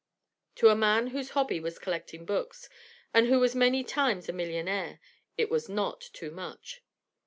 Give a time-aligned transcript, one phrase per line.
[0.55, 2.67] To a man whose hobby was collecting books,
[3.13, 4.99] and who was many times a millionaire,
[5.37, 6.81] it was not too much.